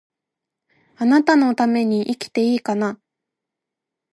[0.97, 2.99] 貴方のために生きていいかな